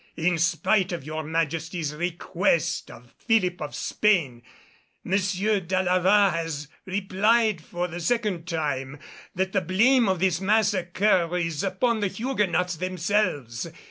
In 0.17 0.39
spite 0.39 0.91
of 0.91 1.03
your 1.03 1.21
Majesty's 1.23 1.93
request 1.93 2.89
of 2.89 3.13
Philip 3.19 3.61
of 3.61 3.75
Spain, 3.75 4.41
M. 5.05 5.11
d'Alava 5.67 6.31
has 6.31 6.67
replied 6.87 7.61
for 7.63 7.87
the 7.87 7.99
second 7.99 8.47
time 8.47 8.97
that 9.35 9.51
the 9.53 9.61
blame 9.61 10.09
of 10.09 10.19
this 10.19 10.41
massacre 10.41 11.29
is 11.37 11.61
upon 11.63 11.99
the 11.99 12.07
Huguenots 12.07 12.77
themselves. 12.77 13.67